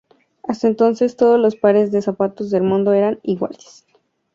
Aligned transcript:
Hasta 0.41 0.65
entonces 0.65 1.15
todos 1.15 1.39
los 1.39 1.55
pares 1.55 1.91
de 1.91 2.01
zapatos 2.01 2.49
del 2.49 2.63
mundo 2.63 2.91
eran 2.93 3.19
iguales. 3.21 3.85